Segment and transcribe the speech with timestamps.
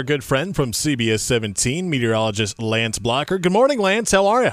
[0.00, 3.38] our good friend from CBS 17, meteorologist Lance Blocker.
[3.38, 4.12] Good morning, Lance.
[4.12, 4.52] How are you?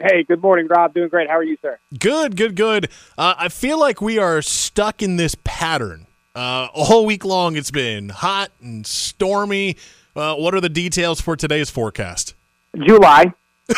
[0.00, 0.94] Hey, good morning, Rob.
[0.94, 1.28] Doing great.
[1.28, 1.78] How are you, sir?
[1.98, 2.88] Good, good, good.
[3.18, 6.06] Uh, I feel like we are stuck in this pattern.
[6.34, 9.76] Uh, all week long, it's been hot and stormy.
[10.16, 12.34] Uh, what are the details for today's forecast?
[12.74, 13.34] July.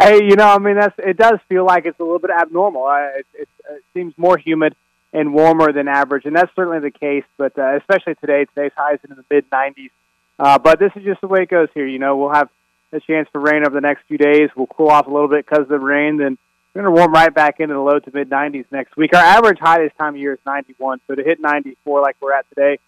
[0.00, 1.16] hey, you know, I mean, that's it.
[1.16, 2.84] Does feel like it's a little bit abnormal.
[2.86, 4.74] Uh, it, it, it seems more humid
[5.12, 7.24] and warmer than average, and that's certainly the case.
[7.36, 9.90] But uh, especially today, today's highs in the mid 90s.
[10.38, 11.86] Uh, but this is just the way it goes here.
[11.86, 12.48] You know, we'll have
[12.92, 14.50] a chance for rain over the next few days.
[14.56, 16.16] We'll cool off a little bit because of the rain.
[16.16, 16.38] Then
[16.74, 19.14] we're going to warm right back into the low to mid 90s next week.
[19.14, 22.32] Our average high this time of year is 91, so to hit 94 like we're
[22.32, 22.78] at today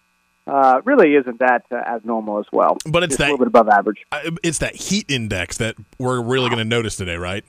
[0.47, 2.77] uh, really isn't that uh, abnormal as well.
[2.85, 4.05] But it's Just that a little bit above average.
[4.11, 7.43] uh, it's that heat index that we're really going to notice today, right?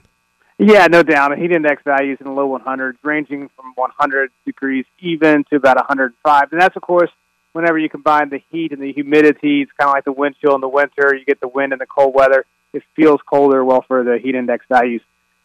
[0.59, 1.37] Yeah, no doubt.
[1.39, 6.53] Heat index values in the low 100s, ranging from 100 degrees even to about 105.
[6.53, 7.11] And that's, of course,
[7.57, 9.63] whenever you combine the heat and the humidity.
[9.63, 11.15] It's kind of like the wind chill in the winter.
[11.15, 12.45] You get the wind and the cold weather.
[12.73, 13.65] It feels colder.
[13.65, 15.01] Well, for the heat index values,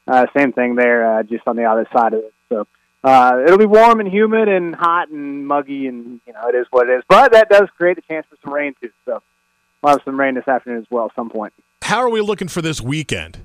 [0.07, 2.33] uh, same thing there, uh, just on the other side of it.
[2.49, 2.67] So
[3.03, 6.67] uh, it'll be warm and humid and hot and muggy, and you know it is
[6.69, 7.03] what it is.
[7.07, 8.91] But that does create a chance for some rain too.
[9.05, 9.23] So
[9.81, 11.53] we'll have some rain this afternoon as well at some point.
[11.81, 13.39] How are we looking for this weekend?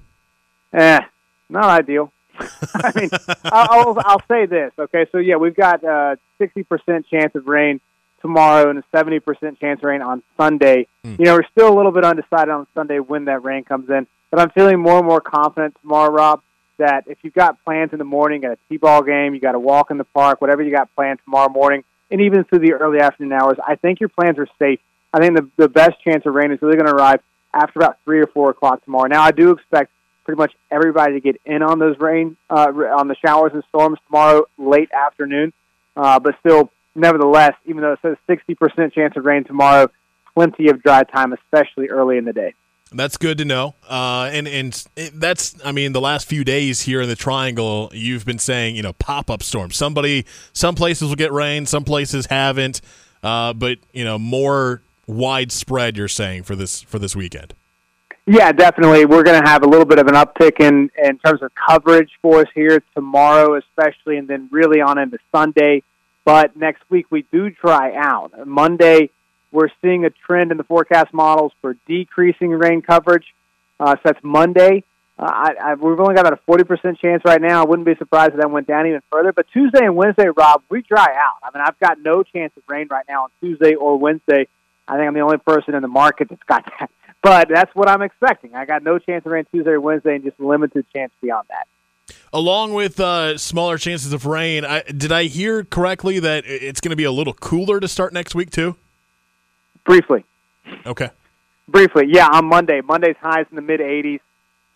[0.73, 1.01] Eh,
[1.49, 2.13] not ideal.
[2.75, 3.11] I mean,
[3.45, 4.73] I'll, I'll, I'll say this.
[4.79, 7.81] Okay, so yeah, we've got a sixty percent chance of rain
[8.21, 10.87] tomorrow and a seventy percent chance of rain on Sunday.
[11.05, 11.19] Mm.
[11.19, 14.07] You know, we're still a little bit undecided on Sunday when that rain comes in,
[14.31, 16.43] but I'm feeling more and more confident tomorrow, Rob.
[16.79, 19.59] That if you've got plans in the morning, got a t-ball game, you got a
[19.59, 23.01] walk in the park, whatever you got planned tomorrow morning, and even through the early
[23.01, 24.79] afternoon hours, I think your plans are safe.
[25.11, 27.21] I think the the best chance of rain is really going to arrive
[27.55, 29.07] after about three or four o'clock tomorrow.
[29.07, 29.91] Now, I do expect
[30.27, 32.67] pretty much everybody to get in on those rain uh,
[32.99, 35.53] on the showers and storms tomorrow late afternoon.
[35.97, 39.89] Uh, but still, nevertheless, even though it says 60% chance of rain tomorrow,
[40.35, 42.55] plenty of dry time, especially early in the day.
[42.93, 43.75] That's good to know.
[43.89, 48.25] Uh, and and that's, I mean, the last few days here in the Triangle, you've
[48.25, 49.77] been saying, you know, pop up storms.
[49.77, 52.81] Somebody, some places will get rain, some places haven't.
[53.23, 55.97] Uh, but you know, more widespread.
[55.97, 57.55] You're saying for this for this weekend.
[58.29, 59.05] Yeah, definitely.
[59.05, 62.11] We're going to have a little bit of an uptick in in terms of coverage
[62.21, 65.85] for us here tomorrow, especially, and then really on into Sunday.
[66.25, 68.33] But next week we do dry out.
[68.45, 69.11] Monday,
[69.53, 73.33] we're seeing a trend in the forecast models for decreasing rain coverage.
[73.79, 74.83] Uh, so that's Monday.
[75.17, 77.63] Uh, I, I, we've only got about a 40% chance right now.
[77.63, 79.33] I wouldn't be surprised if that went down even further.
[79.33, 81.37] But Tuesday and Wednesday, Rob, we dry out.
[81.45, 84.49] I mean, I've got no chance of rain right now on Tuesday or Wednesday.
[84.89, 86.91] I think I'm the only person in the market that's got that.
[87.23, 88.55] But that's what I'm expecting.
[88.55, 91.67] I got no chance of rain Tuesday or Wednesday and just limited chance beyond that.
[92.33, 96.91] Along with uh, smaller chances of rain, I, did I hear correctly that it's going
[96.91, 98.77] to be a little cooler to start next week too?
[99.85, 100.25] Briefly.
[100.85, 101.11] Okay.
[101.69, 102.81] Briefly, yeah, on Monday.
[102.81, 104.21] Monday's highs in the mid 80s.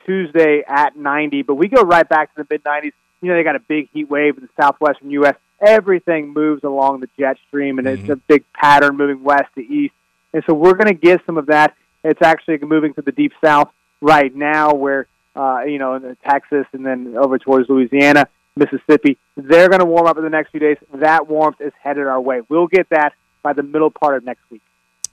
[0.06, 2.92] Tuesday at 90, but we go right back to the mid 90s.
[3.20, 5.36] You know, they got a big heat wave in the southwestern U.S.
[5.60, 8.14] Everything moves along the jet stream, and it's Mhm.
[8.14, 9.92] a big pattern moving west to east.
[10.32, 11.74] And so we're going to get some of that.
[12.04, 15.06] It's actually moving to the deep south right now, where,
[15.36, 19.18] uh, you know, Texas and then over towards Louisiana, Mississippi.
[19.36, 20.76] They're going to warm up in the next few days.
[20.94, 22.40] That warmth is headed our way.
[22.48, 23.12] We'll get that
[23.42, 24.62] by the middle part of next week.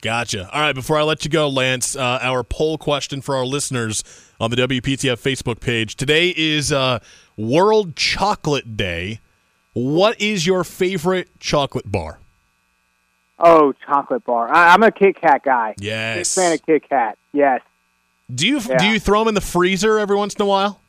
[0.00, 0.48] Gotcha.
[0.52, 4.04] All right, before I let you go, Lance, uh, our poll question for our listeners
[4.38, 5.96] on the WPTF Facebook page.
[5.96, 7.00] Today is uh,
[7.36, 9.20] World Chocolate Day.
[9.72, 12.20] What is your favorite chocolate bar?
[13.38, 14.52] Oh, chocolate bar.
[14.52, 15.74] I, I'm a Kit Kat guy.
[15.76, 16.34] Big Yes.
[16.34, 17.16] fan of Kit Kat.
[17.32, 17.60] Yes.
[18.34, 20.80] Do you do you throw them in the freezer every once in a while?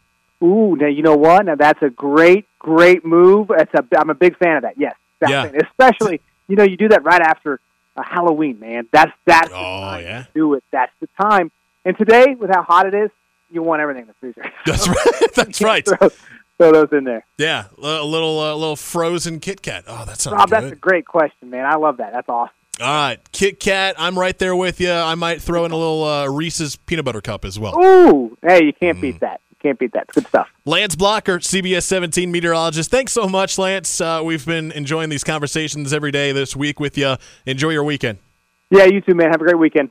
[0.44, 1.46] Ooh, now you know what?
[1.46, 3.50] Now that's a great, great move.
[3.50, 4.76] That's a, I'm a big fan of that.
[4.78, 4.96] Yes,
[5.28, 5.50] Yeah.
[5.64, 7.60] Especially, you know, you do that right after
[7.96, 8.88] uh, Halloween, man.
[8.92, 10.22] That's that's the Oh, time yeah.
[10.24, 10.64] to do it.
[10.72, 11.52] That's the time.
[11.86, 13.10] And today, with how hot it is,
[13.52, 14.44] you want everything in the freezer.
[14.66, 15.31] That's right.
[15.36, 15.86] That's right.
[15.88, 16.10] throw,
[16.59, 17.25] throw those in there.
[17.38, 19.86] Yeah, a little uh, little frozen Kit Kat.
[19.88, 20.64] Oh, that sounds Rob, good.
[20.64, 21.66] that's a great question, man.
[21.66, 22.12] I love that.
[22.14, 22.53] That's awesome.
[22.81, 23.96] All right, Kit Kat.
[23.97, 24.92] I'm right there with you.
[24.92, 27.74] I might throw in a little uh, Reese's peanut butter cup as well.
[27.83, 29.01] Ooh, hey, you can't Mm.
[29.01, 29.42] beat that.
[29.51, 30.04] You can't beat that.
[30.04, 30.48] It's good stuff.
[30.66, 32.89] Lance Blocker, CBS 17 meteorologist.
[32.89, 34.00] Thanks so much, Lance.
[34.00, 37.16] Uh, we've been enjoying these conversations every day this week with you.
[37.45, 38.19] Enjoy your weekend.
[38.69, 39.31] Yeah, you too, man.
[39.31, 39.89] Have a great weekend.